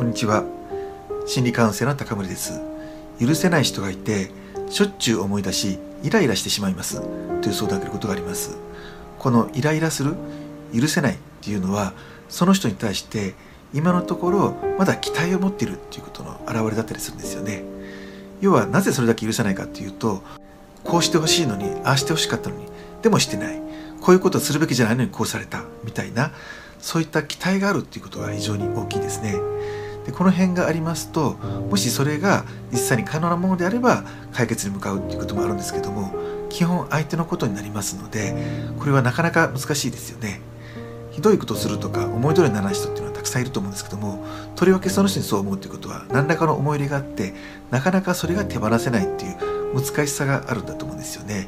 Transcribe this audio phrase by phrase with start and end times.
[0.00, 0.44] こんにちは。
[1.26, 2.58] 心理カウンセラーの高森です。
[3.20, 4.30] 許せない人がいて
[4.70, 7.02] しょっちゅう思い出しイライラしてしまいます。
[7.42, 8.56] という相談を受けることがあります。
[9.18, 10.14] このイライラする
[10.74, 11.92] 許せないっていうのは
[12.30, 13.34] その人に対して
[13.74, 17.62] 今のところまだ期待を持っているっていうことの表れだったりするんですよね。
[18.40, 20.22] 要はなぜそれだけ許せないかっていうと
[20.82, 22.64] こうしてほしいのにああしてほしかったのに
[23.02, 23.60] でもしてない。
[24.00, 26.32] こういうことをするべきじゃないのにこうされたみたいな
[26.78, 29.34] そういった期待があるっていうことが非常に大きいですね。
[30.12, 31.32] この辺がありますと
[31.70, 36.12] もしそれが実際に可能なものであれば解決に向かうっていうこともあるんですけども
[36.48, 38.34] 基本相手のことになりますので
[38.78, 40.40] これはなかなか難しいですよね。
[41.10, 47.34] ひどいことをするとか思い通りにならない人っていうのはたくさんいると思うんですけどもとりわけその人にそう思うということは何らかの思い入れがあって
[47.70, 49.36] なかなかそれが手放せないっていう
[49.74, 51.46] 難しさがあるんだと思うんですよね。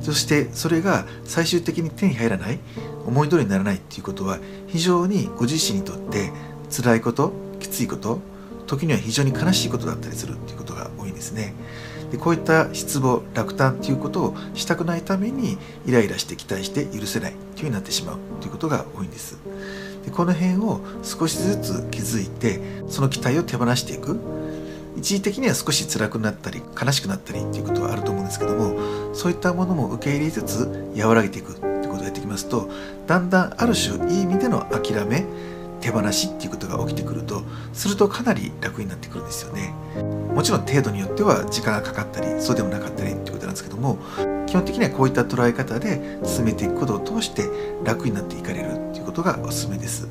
[0.00, 2.58] そしてそれが最終的に手に入らない
[3.06, 6.32] 思い通りにならないっていうことは非常にご自身にとって
[6.70, 7.32] 辛いこと
[7.78, 8.20] ついこと
[8.66, 11.54] 時には非常に悲しいことだったりするっていうことが多いんですね。
[12.10, 19.38] でこういった失望落胆っていうことをしたくないためにイライラして期待して許せないっていうふうになってしまうということが多いんです。
[20.04, 24.18] でこの辺を少しずつ気づいてその期待を手放していく。
[24.96, 32.68] 一時的には少し辛くなったり悲しくなったりっていうことはあると思うんですけどもそういったものも受け入れつつ和らげていくってことをやっていきますと
[33.06, 35.24] だんだんある種いい意味での諦め
[35.88, 39.72] 手放しっていうことが起きてくるとするとかなり楽になってくるんですよね。
[40.34, 43.96] もちろん程度によっては時間がかかったりそうでもなかったりっていうことなんですけども
[44.46, 47.48] 基本的にはこういった捉え方で進めていくことを通して
[47.84, 50.08] 楽になっていかれるっていうことがおすすめです。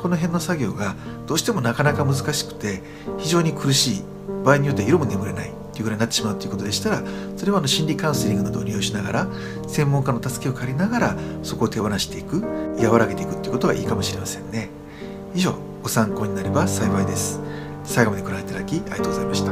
[0.00, 0.94] この辺の作業が
[1.26, 2.80] どうしてもなかなか難しくて
[3.18, 4.02] 非常に苦しい
[4.44, 7.02] 場合によっては色も眠れないっていうぐらいになってしまうということでしたら
[7.36, 9.28] それはあの心理カウンセリングなどを利用しながら
[9.68, 12.42] 専門家の助けを借りながらそこを手放していく
[12.78, 14.79] 和らげていくっていうことがいいかもしれませんね。
[15.34, 17.40] 以上ご参考になれば幸いです。
[17.84, 19.48] 最後までご覧いただきありがとうございました。